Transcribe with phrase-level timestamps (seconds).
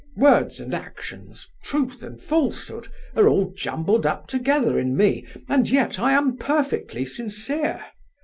[0.17, 5.99] Words and actions, truth and falsehood, are all jumbled up together in me, and yet
[5.99, 7.85] I am perfectly sincere.